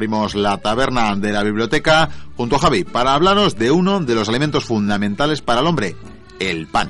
abrimos 0.00 0.34
la 0.34 0.56
taberna 0.56 1.14
de 1.14 1.30
la 1.30 1.42
biblioteca 1.42 2.08
junto 2.34 2.56
a 2.56 2.58
Javi 2.58 2.84
para 2.84 3.12
hablaros 3.12 3.58
de 3.58 3.70
uno 3.70 4.00
de 4.00 4.14
los 4.14 4.30
alimentos 4.30 4.64
fundamentales 4.64 5.42
para 5.42 5.60
el 5.60 5.66
hombre, 5.66 5.94
el 6.38 6.66
pan. 6.66 6.88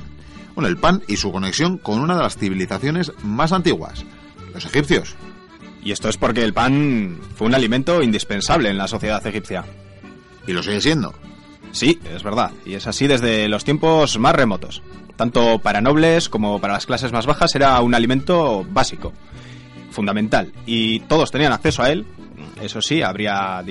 Bueno, 0.55 0.69
el 0.69 0.77
pan 0.77 1.03
y 1.09 1.17
su 1.17 1.33
conexión 1.33 1.77
con 1.77 1.99
una 1.99 2.15
de 2.15 2.23
las 2.23 2.37
civilizaciones 2.37 3.11
más 3.25 3.51
antiguas, 3.51 4.05
los 4.55 4.65
egipcios. 4.65 5.17
Y 5.83 5.91
esto 5.91 6.09
es 6.09 6.19
porque 6.19 6.45
el 6.45 6.55
pan 6.55 7.19
fue 7.35 7.49
un 7.49 7.55
alimento 7.57 8.01
indispensable 8.01 8.71
en 8.71 8.79
la 8.79 8.87
sociedad 8.87 9.27
egipcia. 9.27 9.65
Y 10.47 10.53
lo 10.53 10.63
sigue 10.63 10.81
siendo. 10.81 11.13
Sí, 11.73 11.99
es 12.15 12.23
verdad, 12.23 12.53
y 12.65 12.75
es 12.75 12.87
así 12.87 13.09
desde 13.09 13.49
los 13.49 13.65
tiempos 13.65 14.21
más 14.21 14.37
remotos. 14.37 14.83
Tanto 15.17 15.59
para 15.59 15.81
nobles 15.81 16.29
como 16.29 16.61
para 16.61 16.75
las 16.75 16.87
clases 16.87 17.11
más 17.11 17.27
bajas 17.27 17.57
era 17.57 17.81
un 17.81 17.93
alimento 17.93 18.65
básico, 18.71 19.13
fundamental, 19.91 20.53
y 20.65 21.01
todos 21.01 21.33
tenían 21.33 21.53
acceso 21.53 21.83
a 21.83 21.91
él. 21.91 22.07
Eso 22.61 22.81
sí, 22.81 23.03
habría 23.03 23.65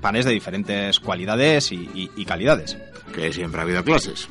panes 0.00 0.24
de 0.24 0.32
diferentes 0.32 1.00
cualidades 1.00 1.72
y, 1.72 2.10
y 2.16 2.24
calidades. 2.24 2.76
Que 3.14 3.32
siempre 3.32 3.60
ha 3.60 3.64
habido 3.64 3.84
clases. 3.84 4.28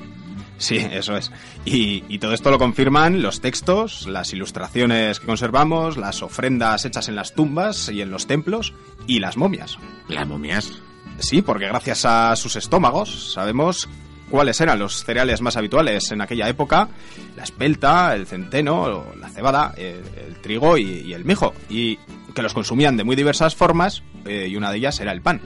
Sí, 0.63 0.77
eso 0.77 1.17
es. 1.17 1.31
Y, 1.66 2.17
todo 2.19 2.33
esto 2.33 2.49
lo 2.51 2.57
confirman 2.57 3.21
los 3.21 3.41
textos, 3.41 4.07
las 4.07 4.31
ilustraciones 4.31 5.19
que 5.19 5.25
conservamos, 5.25 5.97
las 5.97 6.21
ofrendas 6.21 6.85
hechas 6.85 7.09
en 7.09 7.16
las 7.16 7.33
tumbas 7.33 7.89
y 7.89 8.01
en 8.01 8.11
los 8.11 8.27
templos 8.27 8.73
y 9.05 9.19
las 9.19 9.35
momias. 9.35 9.77
¿Las 10.07 10.27
momias? 10.27 10.71
Sí, 11.19 11.41
porque 11.41 11.67
gracias 11.67 12.05
a 12.05 12.35
sus 12.38 12.55
estómagos 12.55 13.33
sabemos 13.33 13.89
cuáles 14.29 14.59
eran 14.61 14.79
los 14.79 15.03
cereales 15.03 15.41
más 15.41 15.57
habituales 15.57 16.11
en 16.11 16.21
aquella 16.21 16.47
época, 16.47 16.88
la 17.35 17.44
espelta, 17.44 18.16
el 18.16 18.25
centeno, 18.25 19.07
la 19.19 19.29
cebada, 19.29 19.73
el, 19.77 20.35
trigo 20.41 20.77
y, 20.77 21.13
el 21.13 21.25
mijo, 21.25 21.53
y 21.69 21.99
que 22.34 22.42
los 22.42 22.53
consumían 22.53 22.98
de 22.98 23.03
muy 23.03 23.16
diversas 23.16 23.56
formas, 23.56 24.03
eh, 24.26 24.48
y 24.50 24.56
una 24.56 24.72
de 24.72 24.78
ellas 24.78 25.00
era 25.00 25.12
el 25.12 25.22
pan. 25.22 25.42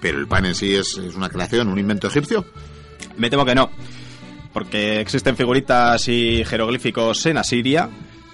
¿Pero 0.00 0.18
el 0.18 0.28
pan 0.28 0.46
en 0.46 0.54
sí 0.54 0.74
es, 0.74 0.96
es 0.98 1.14
una 1.14 1.28
creación, 1.28 1.68
un 1.68 1.78
invento 1.78 2.06
egipcio? 2.06 2.44
Me 3.16 3.30
temo 3.30 3.44
que 3.44 3.54
no 3.54 3.70
porque 4.52 5.00
existen 5.00 5.36
figuritas 5.36 6.08
y 6.08 6.44
jeroglíficos 6.44 7.24
en 7.26 7.38
Asiria 7.38 7.88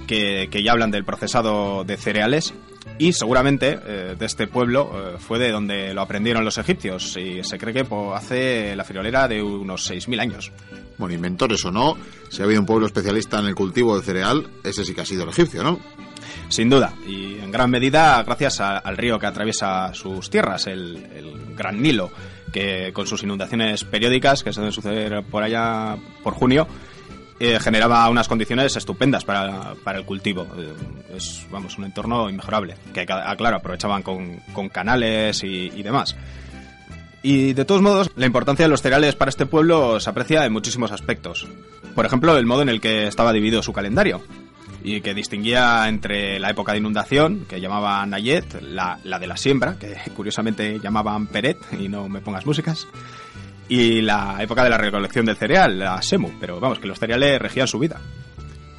que, 0.07 0.49
ya 0.65 0.73
hablan 0.73 0.91
del 0.91 1.05
procesado 1.05 1.85
de 1.85 1.97
cereales 1.97 2.55
y 2.99 3.13
seguramente 3.13 3.79
eh, 3.85 4.17
de 4.19 4.27
este 4.27 4.47
pueblo 4.47 4.91
eh, 4.95 5.17
fue 5.19 5.39
de 5.39 5.51
donde 5.51 5.93
lo 5.93 6.03
aprendieron 6.03 6.45
los 6.45 6.59
egipcios 6.59 7.17
y 7.17 7.43
se 7.43 7.59
cree 7.59 7.75
que 7.75 7.87
hace 8.15 8.77
la 8.77 8.85
friolera 8.85 9.29
de 9.29 9.43
unos 9.43 9.91
6.000 9.91 10.21
años. 10.21 10.53
Bueno, 10.99 11.15
inventores 11.15 11.65
o 11.65 11.71
no, 11.71 11.97
si 12.31 12.41
ha 12.41 12.45
habido 12.45 12.61
un 12.61 12.67
pueblo 12.67 12.87
especialista 12.87 13.39
en 13.41 13.47
el 13.47 13.55
cultivo 13.55 13.95
de 13.99 14.05
cereal, 14.05 14.47
ese 14.63 14.85
sí 14.85 14.95
que 14.95 15.01
ha 15.01 15.07
sido 15.07 15.25
el 15.25 15.31
egipcio, 15.31 15.63
¿no? 15.63 15.81
Sin 16.49 16.71
duda, 16.71 16.93
y 17.07 17.39
en 17.39 17.51
gran 17.51 17.71
medida 17.71 18.23
gracias 18.23 18.61
al 18.61 18.97
río 18.97 19.19
que 19.19 19.27
atraviesa 19.27 19.93
sus 19.95 20.31
tierras, 20.31 20.67
el, 20.67 21.55
Gran 21.57 21.81
Nilo 21.81 22.11
que 22.53 22.93
con 22.93 23.07
sus 23.07 23.23
inundaciones 23.25 23.83
periódicas, 23.85 24.45
que 24.45 24.53
se 24.53 24.61
deben 24.61 24.73
suceder 24.73 25.25
por 25.25 25.43
allá 25.43 25.97
por 26.23 26.35
junio, 26.35 26.69
eh, 27.41 27.59
generaba 27.59 28.09
unas 28.09 28.29
condiciones 28.29 28.77
estupendas 28.77 29.25
para, 29.25 29.75
el 29.93 30.05
cultivo. 30.05 30.47
Eh, 30.57 31.17
es, 31.17 31.45
vamos, 31.51 31.77
un 31.79 31.85
entorno 31.85 32.31
inmejorable, 32.31 32.77
que, 32.93 33.05
ah, 33.09 33.35
claro, 33.37 33.57
aprovechaban 33.57 34.03
con, 34.03 34.41
canales 34.73 35.43
y, 35.43 35.73
y, 35.75 35.83
demás. 35.83 36.17
Y 37.25 37.55
de 37.55 37.65
todos 37.65 37.83
modos, 37.83 38.13
la 38.15 38.27
importancia 38.27 38.67
de 38.67 38.69
los 38.69 38.83
cereales 38.83 39.17
para 39.17 39.31
este 39.31 39.47
pueblo 39.47 39.99
se 39.99 40.11
aprecia 40.11 40.45
en 40.45 40.53
muchísimos 40.53 40.93
aspectos. 40.93 41.49
Por 41.97 42.07
ejemplo, 42.07 42.37
el 42.37 42.47
modo 42.47 42.63
en 42.63 42.69
el 42.69 42.81
que 42.81 43.09
estaba 43.09 43.33
dividido 43.33 43.63
su 43.63 43.73
calendario 43.73 44.23
y 44.85 45.01
que 45.01 45.15
distinguía 45.15 45.89
entre 45.89 46.39
la 46.39 46.51
época 46.51 46.73
de 46.73 46.79
inundación, 46.79 47.47
que 47.49 47.61
llamaban 47.61 48.13
Ayet, 48.13 48.61
la, 48.61 49.01
la 49.03 49.19
de 49.19 49.27
la 49.27 49.37
siembra, 49.37 49.79
que 49.79 49.97
curiosamente 50.15 50.79
llamaban 50.79 51.27
Peret, 51.27 51.59
y 51.81 51.89
no 51.89 52.09
me 52.09 52.21
pongas 52.21 52.47
músicas, 52.47 52.87
y 53.67 54.03
la 54.03 54.37
época 54.41 54.63
de 54.63 54.71
la 54.71 54.77
recolección 54.77 55.25
del 55.25 55.37
cereal, 55.37 55.79
la 55.79 56.03
Semu, 56.03 56.33
pero 56.39 56.61
vamos, 56.61 56.79
que 56.79 56.87
los 56.87 56.99
cereales 56.99 57.41
regían 57.41 57.67
su 57.67 57.79
vida. 57.79 57.99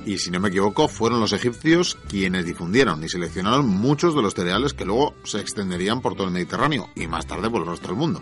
Y 0.05 0.19
si 0.19 0.29
no 0.29 0.39
me 0.39 0.49
equivoco, 0.49 0.87
fueron 0.87 1.19
los 1.19 1.33
egipcios 1.33 1.97
quienes 2.07 2.45
difundieron 2.45 3.03
y 3.03 3.09
seleccionaron 3.09 3.67
muchos 3.67 4.15
de 4.15 4.21
los 4.21 4.35
cereales 4.35 4.73
que 4.73 4.85
luego 4.85 5.15
se 5.23 5.39
extenderían 5.39 6.01
por 6.01 6.13
todo 6.13 6.27
el 6.27 6.33
Mediterráneo 6.33 6.89
y 6.95 7.07
más 7.07 7.25
tarde 7.25 7.49
por 7.49 7.61
el 7.61 7.67
resto 7.67 7.87
del 7.87 7.97
mundo. 7.97 8.21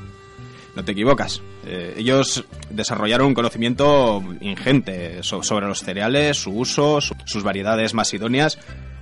No 0.75 0.83
te 0.83 0.91
equivocas. 0.91 1.41
Eh, 1.65 1.95
ellos 1.97 2.45
desarrollaron 2.69 3.27
un 3.27 3.33
conocimiento 3.33 4.23
ingente 4.41 5.21
sobre 5.21 5.67
los 5.67 5.79
cereales, 5.79 6.37
su 6.37 6.51
uso, 6.51 6.99
sus 7.01 7.43
variedades 7.43 7.93
más 7.93 8.13
idóneas 8.13 8.57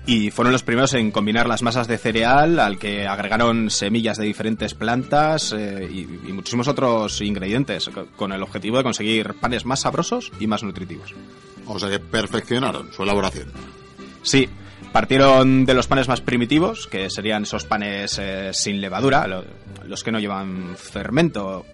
y 0.06 0.32
fueron 0.32 0.52
los 0.52 0.64
primeros 0.64 0.94
en 0.96 1.12
combinar 1.12 1.48
las 1.48 1.62
masas 1.62 1.88
de 1.88 1.98
cereal 1.98 2.60
al 2.60 2.80
que 2.80 3.08
agregaron 3.08 3.70
semillas 3.70 4.18
de 4.18 4.26
diferentes 4.26 4.74
plantas 4.74 5.54
eh, 5.54 5.88
y, 5.92 6.00
y, 6.28 6.34
muchísimos 6.34 6.68
otros 6.68 7.22
ingredientes 7.22 7.90
con 8.16 8.32
el 8.32 8.42
objetivo 8.42 8.78
de 8.78 8.84
conseguir 8.84 9.36
panes 9.36 9.66
más 9.66 9.82
sabrosos 9.82 10.32
y 10.40 10.48
más 10.48 10.64
nutritivos. 10.64 11.14
O 11.68 11.80
sea 11.80 11.90
que 11.90 12.00
perfeccionaron 12.00 12.92
su 12.92 13.04
elaboración. 13.04 13.52
Sí, 14.24 14.50
Partieron 14.92 15.66
de 15.66 15.74
los 15.74 15.88
panes 15.88 16.08
más 16.10 16.20
primitivos, 16.20 16.88
que 16.88 17.10
serían 17.10 17.44
esos 17.44 17.64
panes 17.64 18.20
eh, 18.20 18.52
sin 18.54 18.82
levadura, 18.82 19.26
los 19.86 20.04
que 20.04 20.12
no 20.12 20.20
llevan 20.20 20.76
fermento, 20.76 21.66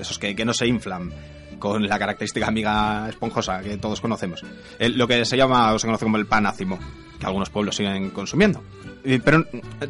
esos 0.00 0.18
que, 0.18 0.34
no 0.44 0.54
se 0.54 0.66
inflan 0.66 1.12
con 1.58 1.86
la 1.86 1.98
característica 1.98 2.46
amiga 2.46 3.08
esponjosa 3.08 3.60
que 3.60 3.76
todos 3.78 4.00
conocemos. 4.00 4.42
lo 4.78 5.08
que 5.08 5.24
se 5.24 5.36
llama 5.36 5.72
o 5.72 5.78
se 5.78 5.86
conoce 5.86 6.04
como 6.04 6.16
el 6.16 6.26
pan 6.26 6.46
ácimo, 6.46 6.78
que 7.18 7.26
algunos 7.26 7.50
pueblos 7.50 7.76
siguen 7.76 8.10
consumiendo. 8.10 8.62
Pero 9.24 9.44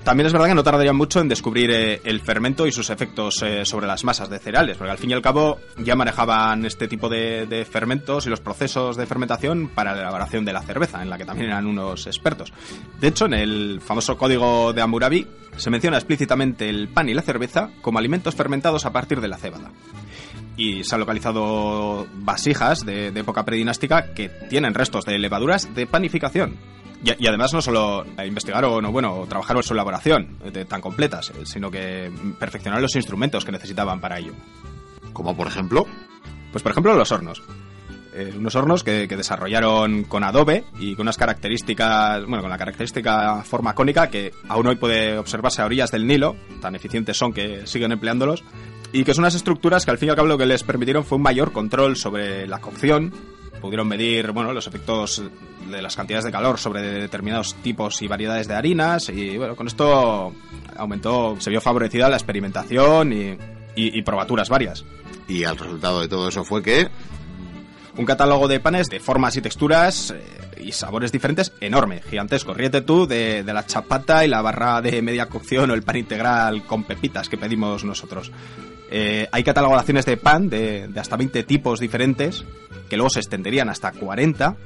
también 0.05 0.27
es 0.27 0.33
verdad 0.33 0.49
que 0.49 0.55
no 0.55 0.63
tardarían 0.63 0.97
mucho 0.97 1.21
en 1.21 1.29
descubrir 1.29 1.71
eh, 1.71 2.01
el 2.05 2.21
fermento 2.21 2.67
y 2.67 2.73
sus 2.73 2.91
efectos 2.91 3.43
eh, 3.43 3.65
sobre 3.65 3.87
las 3.87 4.05
masas 4.05 4.29
de 4.29 4.39
cereales, 4.39 4.77
porque 4.77 4.91
al 4.91 4.99
fin 4.99 5.11
y 5.11 5.15
al 5.15 5.23
cabo 5.23 5.59
ya 5.79 5.97
manejaban 5.97 6.67
este 6.67 6.87
tipo 6.87 7.09
de, 7.09 7.67
fermentos 7.71 8.27
y 8.27 8.31
los 8.31 8.41
procesos 8.41 8.97
de 8.97 9.07
fermentación 9.07 9.69
para 9.69 9.95
la 9.95 10.03
elaboración 10.03 10.45
de 10.45 10.53
la 10.53 10.61
cerveza, 10.61 11.03
en 11.03 11.09
la 11.09 11.17
que 11.17 11.25
también 11.25 11.51
eran 11.51 11.67
unos 11.67 12.07
expertos. 12.07 12.53
De 13.01 13.09
hecho, 13.09 13.25
en 13.25 13.35
el 13.35 13.81
famoso 13.81 14.19
código 14.19 14.75
de 14.75 14.83
Hammurabi 14.83 15.27
se 15.57 15.71
menciona 15.71 15.97
explícitamente 15.97 16.69
el 16.69 16.89
pan 16.89 17.09
y 17.09 17.15
la 17.15 17.23
cerveza 17.23 17.71
como 17.81 17.99
alimentos 17.99 18.35
fermentados 18.35 18.85
a 18.85 18.93
partir 18.93 19.23
de 19.23 19.29
la 19.29 19.39
cebada 19.39 19.71
y 20.57 20.85
se 20.85 20.95
han 20.95 21.01
localizado 21.01 22.07
vasijas 22.15 22.85
de, 22.85 23.11
de, 23.11 23.21
época 23.21 23.45
predinástica 23.45 24.15
que 24.15 24.29
tienen 24.29 24.75
restos 24.75 25.05
de 25.05 25.19
levaduras 25.19 25.75
de 25.75 25.87
panificación. 25.87 26.57
Y, 27.05 27.27
además 27.27 27.53
no 27.53 27.63
solo 27.63 28.05
investigaron 28.25 28.85
o 28.85 28.93
bueno, 28.93 29.27
trabajaron 29.29 29.63
su 29.63 29.75
elaboración 29.75 30.39
de, 30.53 30.65
tan 30.65 30.81
completas, 30.81 31.31
eh, 31.31 31.45
sino 31.45 31.71
que 31.71 32.11
perfeccionaron 32.39 32.83
los 32.83 32.97
instrumentos 32.97 33.45
que 33.45 33.53
necesitaban 33.53 34.01
para 34.01 34.19
ello. 34.19 34.33
¿Como 35.13 35.37
por 35.37 35.47
ejemplo? 35.47 35.87
Pues 36.51 36.63
por 36.63 36.73
ejemplo 36.73 36.95
los 36.95 37.13
hornos. 37.13 37.43
Eh, 38.19 38.33
unos 38.35 38.55
hornos 38.57 38.83
que, 38.83 39.07
desarrollaron 39.07 40.05
con 40.05 40.25
adobe 40.25 40.65
y 40.79 40.95
con 40.95 41.03
unas 41.03 41.19
características, 41.19 42.25
bueno, 42.25 42.41
con 42.41 42.51
la 42.51 42.57
característica 42.57 43.43
forma 43.43 43.75
cónica 43.75 44.09
que 44.09 44.33
aún 44.49 44.67
hoy 44.67 44.77
puede 44.77 45.19
observarse 45.19 45.61
a 45.61 45.67
orillas 45.67 45.91
del 45.91 46.07
Nilo, 46.07 46.35
tan 46.63 46.75
eficientes 46.75 47.19
son 47.19 47.35
que 47.35 47.67
siguen 47.67 47.93
empleándolos, 47.93 48.43
y 48.91 49.05
que 49.05 49.13
son 49.13 49.25
unas 49.25 49.35
estructuras 49.35 49.85
que 49.85 49.91
al 49.91 49.99
fin 49.99 50.07
y 50.07 50.11
al 50.11 50.17
cabo 50.17 50.29
lo 50.29 50.39
que 50.39 50.47
les 50.47 50.63
permitieron 50.63 51.05
fue 51.05 51.17
un 51.17 51.23
mayor 51.23 51.53
control 51.53 51.97
sobre 51.97 52.47
la 52.47 52.59
cocción, 52.59 53.13
pudieron 53.61 53.87
medir, 53.87 54.33
bueno, 54.33 54.51
los 54.55 54.67
efectos 54.67 55.23
de 55.71 55.83
las 55.83 55.95
cantidades 55.95 56.25
de 56.25 56.33
calor 56.33 56.59
sobre 56.59 56.81
determinados 56.81 57.55
tipos 57.57 58.01
y 58.01 58.09
variedades 58.09 58.49
de 58.49 58.55
harinas 58.55 59.11
y 59.11 59.37
bueno, 59.37 59.57
con 59.57 59.67
esto 59.67 60.33
aumentó, 60.75 61.37
se 61.39 61.51
vio 61.51 61.61
favorecida 61.61 62.09
la 62.09 62.17
experimentación 62.17 63.13
y, 63.13 63.37
y, 63.77 64.03
probaturas 64.03 64.49
varias. 64.49 64.87
Y 65.29 65.43
el 65.43 65.59
resultado 65.59 66.01
de 66.01 66.09
todo 66.09 66.29
eso 66.29 66.45
fue 66.45 66.63
que... 66.63 66.89
Un 67.97 68.05
catálogo 68.05 68.49
de 68.49 68.61
panes 68.61 68.89
de 68.89 69.01
formas 69.01 69.37
y 69.37 69.41
texturas 69.41 70.11
eh, 70.11 70.63
y 70.63 70.73
sabores 70.73 71.13
diferentes 71.13 71.53
enorme, 71.61 72.03
gigantesco. 72.03 72.53
Ríete 72.53 72.83
tú 72.83 73.07
de, 73.07 73.43
de, 73.43 73.55
la 73.55 73.65
chapata 73.65 74.25
y 74.25 74.29
la 74.29 74.43
barra 74.43 74.83
de 74.83 75.01
media 75.03 75.27
cocción 75.27 75.71
o 75.71 75.75
el 75.75 75.83
pan 75.83 75.97
integral 75.97 76.65
con 76.65 76.85
pepitas 76.85 77.29
que 77.29 77.39
pedimos 77.39 77.85
nosotros. 77.85 78.31
Eh, 78.91 79.29
hay 79.33 79.43
catalogaciones 79.43 80.05
de 80.05 80.17
pan 80.17 80.49
de, 80.49 80.89
de 80.89 81.01
hasta 81.01 81.17
20 81.17 81.43
tipos 81.45 81.81
diferentes 81.81 82.45
que 82.89 82.97
luego 82.97 83.11
se 83.11 83.21
extenderían 83.21 83.69
hasta 83.69 83.93
40 83.93 84.57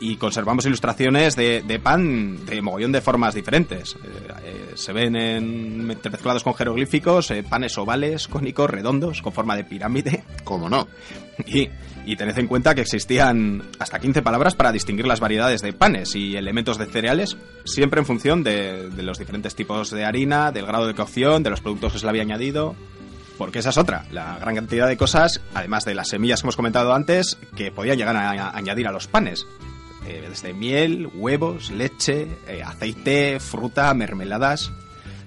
y 0.00 0.16
conservamos 0.16 0.66
ilustraciones 0.66 1.36
de, 1.36 1.80
pan 1.82 2.44
de 2.44 2.60
mogollón 2.60 2.92
de 2.92 3.00
formas 3.00 3.34
diferentes. 3.34 3.94
Eh, 3.94 3.98
eh, 4.44 4.65
se 4.76 4.92
ven 4.92 5.16
en, 5.16 5.86
mezclados 5.86 6.44
con 6.44 6.54
jeroglíficos, 6.54 7.30
eh, 7.30 7.42
panes 7.42 7.76
ovales, 7.78 8.28
cónicos, 8.28 8.70
redondos, 8.70 9.22
con 9.22 9.32
forma 9.32 9.56
de 9.56 9.64
pirámide. 9.64 10.24
¿Cómo 10.44 10.68
no? 10.68 10.86
Y, 11.46 11.68
y 12.04 12.16
tened 12.16 12.38
en 12.38 12.46
cuenta 12.46 12.74
que 12.74 12.82
existían 12.82 13.62
hasta 13.78 13.98
15 13.98 14.22
palabras 14.22 14.54
para 14.54 14.72
distinguir 14.72 15.06
las 15.06 15.20
variedades 15.20 15.62
de 15.62 15.72
panes 15.72 16.14
y 16.14 16.36
elementos 16.36 16.78
de 16.78 16.86
cereales, 16.86 17.36
siempre 17.64 18.00
en 18.00 18.06
función 18.06 18.42
de, 18.42 18.90
de 18.90 19.02
los 19.02 19.18
diferentes 19.18 19.54
tipos 19.54 19.90
de 19.90 20.04
harina, 20.04 20.52
del 20.52 20.66
grado 20.66 20.86
de 20.86 20.94
cocción, 20.94 21.42
de 21.42 21.50
los 21.50 21.60
productos 21.60 21.94
que 21.94 21.98
se 21.98 22.04
le 22.04 22.10
había 22.10 22.22
añadido. 22.22 22.76
Porque 23.38 23.58
esa 23.58 23.70
es 23.70 23.76
otra, 23.76 24.06
la 24.12 24.38
gran 24.38 24.54
cantidad 24.54 24.88
de 24.88 24.96
cosas, 24.96 25.42
además 25.52 25.84
de 25.84 25.94
las 25.94 26.08
semillas 26.08 26.40
que 26.40 26.46
hemos 26.46 26.56
comentado 26.56 26.94
antes, 26.94 27.36
que 27.54 27.70
podían 27.70 27.98
llegar 27.98 28.16
a 28.16 28.56
añadir 28.56 28.86
a 28.86 28.92
los 28.92 29.08
panes. 29.08 29.46
Eh, 30.06 30.24
desde 30.28 30.52
miel, 30.52 31.08
huevos, 31.14 31.70
leche, 31.70 32.28
eh, 32.46 32.62
aceite, 32.62 33.40
fruta, 33.40 33.92
mermeladas. 33.94 34.70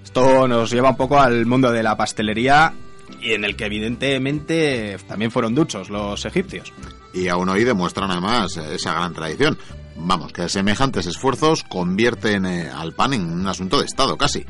Esto 0.02 0.48
nos 0.48 0.70
lleva 0.70 0.90
un 0.90 0.96
poco 0.96 1.20
al 1.20 1.44
mundo 1.44 1.70
de 1.70 1.82
la 1.82 1.96
pastelería 1.96 2.72
y 3.20 3.32
en 3.32 3.44
el 3.44 3.56
que 3.56 3.66
evidentemente 3.66 4.96
también 5.06 5.30
fueron 5.30 5.54
duchos 5.54 5.90
los 5.90 6.24
egipcios. 6.24 6.72
Y 7.12 7.28
aún 7.28 7.48
hoy 7.48 7.64
demuestran 7.64 8.10
además 8.10 8.56
esa 8.56 8.94
gran 8.94 9.12
tradición. 9.12 9.58
Vamos, 9.96 10.32
que 10.32 10.48
semejantes 10.48 11.06
esfuerzos 11.06 11.62
convierten 11.64 12.46
eh, 12.46 12.70
al 12.70 12.94
pan 12.94 13.12
en 13.12 13.30
un 13.30 13.46
asunto 13.46 13.78
de 13.78 13.86
Estado 13.86 14.16
casi. 14.16 14.46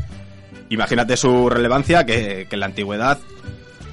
Imagínate 0.69 1.17
su 1.17 1.49
relevancia 1.51 2.07
que, 2.07 2.47
que 2.49 2.55
en 2.57 2.61
la 2.61 2.67
antigüedad 2.67 3.19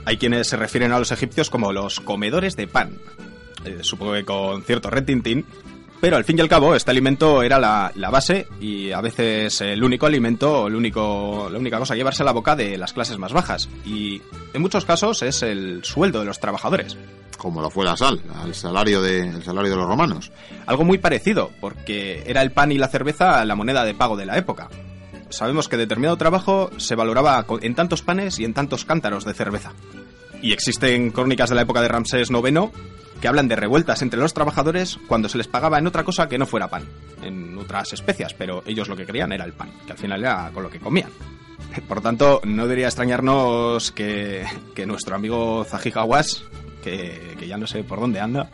hay 0.06 0.18
quienes 0.18 0.48
se 0.48 0.56
refieren 0.56 0.92
a 0.92 1.00
los 1.00 1.12
egipcios 1.12 1.50
como 1.50 1.74
los 1.74 2.00
comedores 2.00 2.56
de 2.56 2.68
pan. 2.68 2.98
Eh, 3.66 3.80
supongo 3.82 4.14
que 4.14 4.24
con 4.24 4.64
cierto 4.64 4.90
retintín, 4.90 5.46
pero 6.00 6.18
al 6.18 6.24
fin 6.24 6.38
y 6.38 6.42
al 6.42 6.50
cabo 6.50 6.76
este 6.76 6.92
alimento 6.92 7.42
era 7.42 7.60
la, 7.60 7.92
la, 7.96 8.10
base 8.10 8.48
y 8.60 8.92
a 8.92 9.02
veces 9.02 9.62
el 9.62 9.84
único 9.84 10.06
alimento, 10.06 10.68
el 10.68 10.76
único, 10.76 11.50
la 11.52 11.58
única 11.58 11.80
cosa 11.80 11.94
a 11.94 11.98
llevarse 11.98 12.24
a 12.24 12.26
la 12.26 12.34
boca 12.34 12.56
de 12.56 12.78
las 12.78 12.94
clases 12.94 13.18
más 13.18 13.34
bajas. 13.34 13.70
Y 13.86 14.22
en 14.54 14.62
muchos 14.62 14.86
casos 14.86 15.22
es 15.24 15.42
el 15.44 15.84
sueldo 15.84 16.20
de 16.20 16.26
los 16.26 16.40
trabajadores. 16.40 16.98
Como 17.38 17.62
lo 17.62 17.70
fue 17.70 17.86
la 17.86 17.96
sal, 17.96 18.20
el 18.46 18.56
salario 18.56 19.02
de, 19.02 19.28
el 19.28 19.44
salario 19.44 19.72
de 19.72 19.78
los 19.78 19.88
romanos. 19.88 20.32
Algo 20.66 20.84
muy 20.84 20.98
parecido, 20.98 21.52
porque 21.62 22.24
era 22.26 22.42
el 22.42 22.52
pan 22.52 22.72
y 22.72 22.78
la 22.78 22.88
cerveza 22.88 23.46
la 23.46 23.56
moneda 23.56 23.86
de 23.86 23.94
pago 23.94 24.18
de 24.18 24.26
la 24.26 24.38
época. 24.38 24.70
Sabemos 25.30 25.68
que 25.68 25.78
determinado 25.78 26.18
trabajo 26.18 26.72
se 26.78 26.96
valoraba 26.96 27.46
en 27.62 27.76
tantos 27.76 28.02
panes 28.02 28.40
y 28.40 28.46
en 28.46 28.54
tantos 28.54 28.86
cántaros 28.86 29.26
de 29.26 29.34
cerveza. 29.34 29.74
Y 30.42 30.54
existen 30.54 31.12
crónicas 31.12 31.50
de 31.50 31.56
la 31.56 31.64
época 31.64 31.82
de 31.82 31.88
Ramsés 31.88 32.30
IX 32.30 32.70
que 33.20 33.28
hablan 33.28 33.48
de 33.48 33.56
revueltas 33.56 34.02
entre 34.02 34.20
los 34.20 34.34
trabajadores 34.34 35.00
cuando 35.08 35.30
se 35.30 35.38
les 35.38 35.48
pagaba 35.48 35.80
en 35.80 35.88
otra 35.88 36.04
cosa 36.04 36.28
que 36.30 36.38
no 36.38 36.46
fuera 36.46 36.68
pan, 36.68 36.84
en 37.24 37.58
otras 37.58 37.94
especias, 37.94 38.34
pero 38.34 38.64
ellos 38.66 38.88
lo 38.88 38.96
que 38.96 39.06
querían 39.06 39.32
era 39.32 39.46
el 39.46 39.54
pan, 39.54 39.72
que 39.86 39.94
al 39.94 39.98
final 39.98 40.22
era 40.22 40.52
con 40.54 40.64
lo 40.64 40.70
que 40.70 40.80
comían. 40.80 41.10
Por 41.88 42.02
tanto, 42.02 42.42
no 42.44 42.64
debería 42.64 42.88
extrañarnos 42.88 43.92
que, 43.92 44.46
que 44.76 44.86
nuestro 44.86 45.16
amigo 45.16 45.66
Zajijawas, 45.66 46.44
que, 46.84 47.36
que 47.40 47.48
ya 47.48 47.58
no 47.58 47.68
sé 47.68 47.84
por 47.84 48.00
dónde 48.00 48.20
anda, 48.20 48.50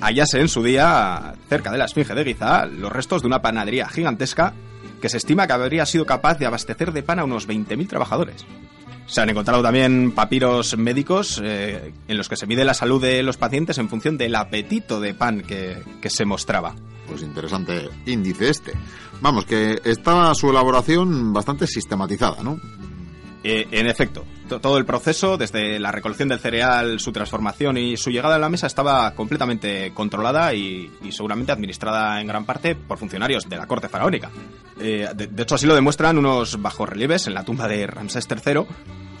hallase 0.00 0.40
en 0.40 0.48
su 0.48 0.62
día, 0.62 1.34
cerca 1.48 1.70
de 1.70 1.78
la 1.78 1.84
Esfinge 1.84 2.14
de 2.14 2.24
Giza, 2.24 2.66
los 2.66 2.92
restos 2.92 3.22
de 3.22 3.28
una 3.28 3.42
panadería 3.42 3.88
gigantesca 3.88 4.54
que 5.00 5.08
se 5.08 5.16
estima 5.16 5.46
que 5.46 5.52
habría 5.52 5.84
sido 5.84 6.06
capaz 6.06 6.38
de 6.38 6.46
abastecer 6.46 6.92
de 6.92 7.02
pan 7.02 7.18
a 7.18 7.24
unos 7.24 7.48
20.000 7.48 7.88
trabajadores. 7.88 8.46
Se 9.12 9.20
han 9.20 9.28
encontrado 9.28 9.62
también 9.62 10.12
papiros 10.12 10.74
médicos 10.78 11.38
eh, 11.44 11.92
en 12.08 12.16
los 12.16 12.30
que 12.30 12.36
se 12.36 12.46
mide 12.46 12.64
la 12.64 12.72
salud 12.72 12.98
de 12.98 13.22
los 13.22 13.36
pacientes 13.36 13.76
en 13.76 13.90
función 13.90 14.16
del 14.16 14.34
apetito 14.34 15.00
de 15.00 15.12
pan 15.12 15.42
que, 15.42 15.82
que 16.00 16.08
se 16.08 16.24
mostraba. 16.24 16.74
Pues 17.06 17.20
interesante 17.20 17.90
índice 18.06 18.48
este. 18.48 18.72
Vamos, 19.20 19.44
que 19.44 19.78
estaba 19.84 20.34
su 20.34 20.48
elaboración 20.48 21.30
bastante 21.34 21.66
sistematizada, 21.66 22.42
¿no? 22.42 22.58
Eh, 23.44 23.68
en 23.70 23.86
efecto, 23.86 24.24
todo 24.62 24.78
el 24.78 24.86
proceso, 24.86 25.36
desde 25.36 25.78
la 25.78 25.92
recolección 25.92 26.30
del 26.30 26.38
cereal, 26.38 26.98
su 26.98 27.12
transformación 27.12 27.76
y 27.76 27.98
su 27.98 28.10
llegada 28.10 28.36
a 28.36 28.38
la 28.38 28.48
mesa, 28.48 28.66
estaba 28.66 29.10
completamente 29.14 29.92
controlada 29.92 30.54
y, 30.54 30.90
y 31.02 31.12
seguramente 31.12 31.52
administrada 31.52 32.18
en 32.18 32.28
gran 32.28 32.46
parte 32.46 32.76
por 32.76 32.96
funcionarios 32.96 33.46
de 33.46 33.56
la 33.56 33.66
corte 33.66 33.90
faraónica. 33.90 34.30
Eh, 34.80 35.08
de, 35.14 35.26
de, 35.26 35.42
hecho, 35.42 35.56
así 35.56 35.66
lo 35.66 35.74
demuestran 35.74 36.16
unos 36.16 36.62
bajorrelieves 36.62 37.26
en 37.26 37.34
la 37.34 37.44
tumba 37.44 37.68
de 37.68 37.86
Ramsés 37.86 38.26
III, 38.30 38.64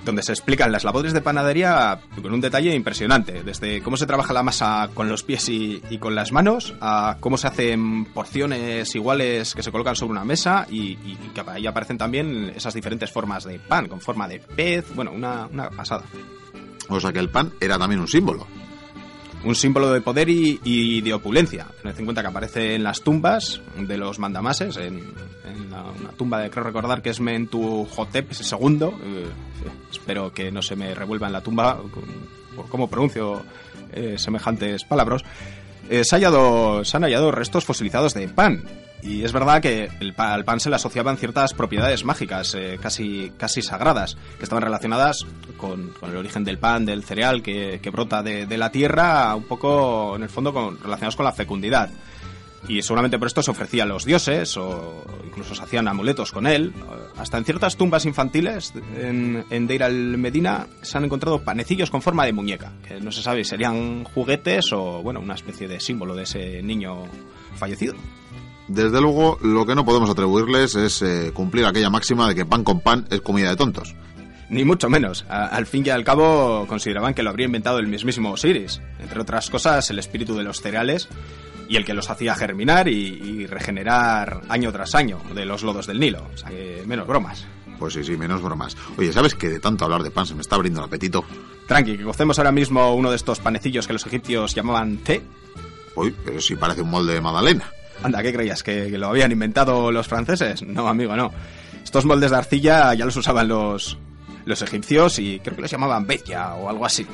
donde 0.04 0.22
se 0.22 0.32
explican 0.32 0.72
las 0.72 0.84
labores 0.84 1.12
de 1.12 1.20
panadería 1.20 2.00
con 2.20 2.32
un 2.32 2.40
detalle 2.40 2.74
impresionante, 2.74 3.42
desde 3.42 3.82
cómo 3.82 3.96
se 3.96 4.06
trabaja 4.06 4.32
la 4.32 4.42
masa 4.42 4.90
con 4.94 5.08
los 5.08 5.22
pies 5.22 5.48
y, 5.48 5.80
con 5.98 6.14
las 6.14 6.32
manos, 6.32 6.74
a 6.80 7.16
cómo 7.20 7.36
se 7.36 7.46
hacen 7.46 8.06
porciones 8.06 8.94
iguales 8.94 9.54
que 9.54 9.62
se 9.62 9.70
colocan 9.70 9.96
sobre 9.96 10.12
una 10.12 10.24
mesa 10.24 10.66
y, 10.70 10.92
y, 11.04 11.18
que 11.34 11.68
aparecen 11.68 11.98
también 11.98 12.52
esas 12.54 12.74
diferentes 12.74 13.10
formas 13.10 13.44
de 13.44 13.58
pan, 13.58 13.88
con 13.88 14.00
forma 14.00 14.28
de 14.28 14.40
pez, 14.40 14.94
bueno, 14.94 15.12
una, 15.12 15.46
una 15.46 15.70
pasada. 15.70 16.04
O 16.88 17.00
sea 17.00 17.12
que 17.12 17.20
el 17.20 17.30
pan 17.30 17.52
era 17.60 17.78
también 17.78 18.00
un 18.00 18.08
símbolo 18.08 18.46
un 19.44 19.54
símbolo 19.54 19.92
de 19.92 20.00
poder 20.00 20.28
y, 20.28 20.60
y, 20.64 21.00
de 21.00 21.14
opulencia. 21.14 21.66
Tened 21.82 21.98
en 21.98 22.04
cuenta 22.04 22.22
que 22.22 22.28
aparece 22.28 22.74
en 22.74 22.82
las 22.82 23.02
tumbas 23.02 23.60
de 23.76 23.96
los 23.96 24.18
mandamases, 24.18 24.76
en, 24.76 25.12
en 25.44 25.70
la, 25.70 25.82
una 25.84 26.10
tumba 26.10 26.40
de, 26.40 26.50
creo 26.50 26.64
recordar 26.64 27.02
que 27.02 27.10
es 27.10 27.20
Mentuhotep 27.20 28.32
II. 28.32 28.78
Eh, 28.82 29.26
espero 29.90 30.32
que 30.32 30.50
no 30.52 30.62
se 30.62 30.76
me 30.76 30.94
revuelva 30.94 31.26
en 31.26 31.32
la 31.32 31.40
tumba 31.40 31.78
por 32.54 32.68
cómo 32.68 32.88
pronuncio 32.88 33.42
eh, 33.92 34.16
semejantes 34.18 34.84
palabras. 34.84 35.22
Eh, 35.90 36.04
se, 36.04 36.16
hallado, 36.16 36.84
se 36.84 36.96
han 36.96 37.02
hallado 37.02 37.32
restos 37.32 37.64
fosilizados 37.64 38.14
de 38.14 38.28
pan. 38.28 38.64
Y 39.02 39.24
es 39.24 39.32
verdad 39.32 39.60
que 39.60 39.88
el, 40.00 40.14
al 40.16 40.44
pan 40.44 40.60
se 40.60 40.70
le 40.70 40.76
asociaban 40.76 41.16
ciertas 41.16 41.54
propiedades 41.54 42.04
mágicas, 42.04 42.54
eh, 42.54 42.78
casi, 42.80 43.32
casi 43.36 43.60
sagradas, 43.60 44.16
que 44.38 44.44
estaban 44.44 44.62
relacionadas 44.62 45.26
con, 45.56 45.92
el 46.02 46.16
origen 46.16 46.44
del 46.44 46.58
pan, 46.58 46.86
del 46.86 47.02
cereal 47.02 47.42
que, 47.42 47.80
brota 47.92 48.22
de, 48.22 48.56
la 48.56 48.70
tierra, 48.70 49.34
un 49.34 49.44
poco, 49.44 50.14
en 50.14 50.22
el 50.22 50.28
fondo, 50.28 50.52
relacionados 50.82 51.16
con 51.16 51.24
la 51.24 51.32
fecundidad. 51.32 51.90
Y 52.68 52.80
seguramente 52.82 53.18
por 53.18 53.26
esto 53.26 53.42
se 53.42 53.50
ofrecía 53.50 53.82
a 53.82 53.86
los 53.86 54.04
dioses, 54.04 54.56
o 54.56 55.04
incluso 55.26 55.56
se 55.56 55.62
hacían 55.64 55.88
amuletos 55.88 56.30
con 56.30 56.46
él. 56.46 56.72
Hasta 57.16 57.38
en 57.38 57.44
ciertas 57.44 57.76
tumbas 57.76 58.06
infantiles 58.06 58.72
en, 58.96 59.44
en 59.50 59.66
Deir 59.66 59.82
al-Medina 59.82 60.68
se 60.80 60.96
han 60.96 61.04
encontrado 61.04 61.42
panecillos 61.42 61.90
con 61.90 62.02
forma 62.02 62.24
de 62.24 62.32
muñeca, 62.32 62.70
que 62.86 63.00
no 63.00 63.10
se 63.10 63.20
sabe 63.20 63.42
si 63.42 63.50
serían 63.50 64.04
juguetes 64.04 64.72
o, 64.72 65.02
bueno, 65.02 65.18
una 65.18 65.34
especie 65.34 65.66
de 65.66 65.80
símbolo 65.80 66.14
de 66.14 66.22
ese 66.22 66.62
niño 66.62 67.02
fallecido. 67.56 67.94
Desde 68.68 69.00
luego, 69.00 69.38
lo 69.42 69.66
que 69.66 69.74
no 69.74 69.84
podemos 69.84 70.08
atribuirles 70.08 70.74
es 70.76 71.02
eh, 71.02 71.32
cumplir 71.34 71.66
aquella 71.66 71.90
máxima 71.90 72.28
de 72.28 72.34
que 72.34 72.46
pan 72.46 72.64
con 72.64 72.80
pan 72.80 73.06
es 73.10 73.20
comida 73.20 73.50
de 73.50 73.56
tontos. 73.56 73.94
Ni 74.48 74.64
mucho 74.64 74.88
menos. 74.88 75.24
A, 75.28 75.46
al 75.46 75.66
fin 75.66 75.82
y 75.84 75.90
al 75.90 76.04
cabo, 76.04 76.66
consideraban 76.66 77.14
que 77.14 77.22
lo 77.22 77.30
habría 77.30 77.46
inventado 77.46 77.78
el 77.78 77.86
mismísimo 77.86 78.30
Osiris. 78.32 78.80
Entre 79.00 79.20
otras 79.20 79.50
cosas, 79.50 79.90
el 79.90 79.98
espíritu 79.98 80.36
de 80.36 80.44
los 80.44 80.60
cereales 80.60 81.08
y 81.68 81.76
el 81.76 81.84
que 81.84 81.94
los 81.94 82.10
hacía 82.10 82.34
germinar 82.34 82.88
y, 82.88 82.92
y, 82.92 83.46
regenerar 83.46 84.42
año 84.48 84.70
tras 84.72 84.94
año 84.94 85.20
de 85.34 85.46
los 85.46 85.62
lodos 85.62 85.86
del 85.86 86.00
Nilo. 86.00 86.26
O 86.32 86.36
sea 86.36 86.50
que 86.50 86.82
menos 86.86 87.06
bromas. 87.06 87.46
Pues 87.78 87.94
sí, 87.94 88.04
sí, 88.04 88.16
menos 88.16 88.42
bromas. 88.42 88.76
Oye, 88.96 89.12
¿sabes 89.12 89.34
que 89.34 89.48
de 89.48 89.58
tanto 89.58 89.84
hablar 89.84 90.02
de 90.02 90.10
pan 90.10 90.26
se 90.26 90.34
me 90.34 90.42
está 90.42 90.56
abriendo 90.56 90.80
el 90.80 90.86
apetito? 90.86 91.24
Tranqui, 91.66 91.96
que 91.96 92.04
cocemos 92.04 92.38
ahora 92.38 92.52
mismo 92.52 92.94
uno 92.94 93.10
de 93.10 93.16
estos 93.16 93.40
panecillos 93.40 93.86
que 93.86 93.92
los 93.94 94.06
egipcios 94.06 94.54
llamaban 94.54 94.98
té. 94.98 95.22
Uy, 95.96 96.14
pero 96.24 96.40
si 96.40 96.56
parece 96.56 96.82
un 96.82 96.90
molde 96.90 97.14
de 97.14 97.20
magdalena. 97.20 97.64
Anda, 98.02 98.22
¿qué 98.22 98.32
creías? 98.32 98.62
¿Que, 98.62 98.90
¿Que, 98.90 98.98
lo 98.98 99.08
habían 99.08 99.32
inventado 99.32 99.90
los 99.92 100.08
franceses? 100.08 100.62
No, 100.62 100.88
amigo, 100.88 101.16
no. 101.16 101.32
Estos 101.82 102.04
moldes 102.04 102.30
de 102.30 102.36
arcilla 102.36 102.94
ya 102.94 103.04
los 103.04 103.16
usaban 103.16 103.48
los, 103.48 103.98
los 104.44 104.62
egipcios 104.62 105.18
y 105.18 105.40
creo 105.40 105.56
que 105.56 105.62
los 105.62 105.70
llamaban 105.70 106.06
bella 106.06 106.54
o 106.54 106.68
algo 106.68 106.84
así. 106.86 107.06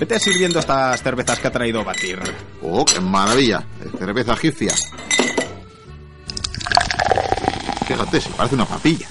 Vete 0.00 0.18
sirviendo 0.18 0.58
estas 0.58 1.02
cervezas 1.02 1.38
que 1.38 1.48
ha 1.48 1.52
traído 1.52 1.84
Batir. 1.84 2.18
¡Oh, 2.62 2.84
qué 2.84 3.00
maravilla! 3.00 3.64
Cerveza 3.98 4.32
egipcia. 4.34 4.74
Fíjate, 7.86 8.20
se 8.20 8.30
parece 8.30 8.54
una 8.54 8.64
papilla. 8.66 9.08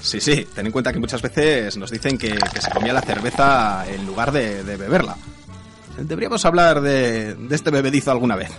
Sí, 0.00 0.20
sí, 0.20 0.46
ten 0.54 0.66
en 0.66 0.72
cuenta 0.72 0.92
que 0.92 0.98
muchas 0.98 1.22
veces 1.22 1.76
nos 1.76 1.90
dicen 1.90 2.16
que, 2.18 2.30
que 2.30 2.60
se 2.60 2.70
comía 2.70 2.92
la 2.92 3.02
cerveza 3.02 3.84
en 3.88 4.06
lugar 4.06 4.32
de, 4.32 4.64
de 4.64 4.76
beberla. 4.76 5.16
Deberíamos 5.98 6.44
hablar 6.44 6.80
de, 6.80 7.34
de 7.34 7.54
este 7.54 7.70
bebedizo 7.70 8.10
alguna 8.10 8.36
vez. 8.36 8.50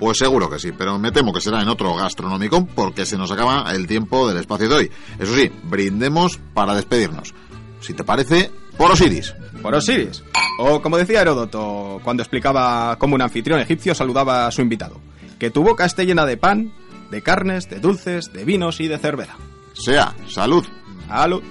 Pues 0.00 0.16
seguro 0.16 0.48
que 0.48 0.58
sí, 0.58 0.72
pero 0.72 0.98
me 0.98 1.12
temo 1.12 1.30
que 1.30 1.42
será 1.42 1.60
en 1.60 1.68
otro 1.68 1.94
gastronómico 1.94 2.66
porque 2.66 3.04
se 3.04 3.18
nos 3.18 3.30
acaba 3.30 3.70
el 3.70 3.86
tiempo 3.86 4.26
del 4.26 4.38
espacio 4.38 4.66
de 4.66 4.74
hoy. 4.74 4.90
Eso 5.18 5.34
sí, 5.34 5.52
brindemos 5.64 6.40
para 6.54 6.74
despedirnos. 6.74 7.34
Si 7.80 7.92
te 7.92 8.02
parece, 8.02 8.50
por 8.78 8.90
Osiris. 8.90 9.34
Por 9.60 9.74
Osiris. 9.74 10.24
O 10.58 10.80
como 10.80 10.96
decía 10.96 11.20
Heródoto 11.20 12.00
cuando 12.02 12.22
explicaba 12.22 12.96
cómo 12.98 13.14
un 13.14 13.20
anfitrión 13.20 13.60
egipcio 13.60 13.94
saludaba 13.94 14.46
a 14.46 14.50
su 14.50 14.62
invitado. 14.62 14.98
Que 15.38 15.50
tu 15.50 15.62
boca 15.62 15.84
esté 15.84 16.06
llena 16.06 16.24
de 16.24 16.38
pan, 16.38 16.72
de 17.10 17.22
carnes, 17.22 17.68
de 17.68 17.78
dulces, 17.78 18.32
de 18.32 18.44
vinos 18.46 18.80
y 18.80 18.88
de 18.88 18.96
cerveza. 18.96 19.36
Sea, 19.74 20.14
salud. 20.28 20.64
Salud. 21.08 21.42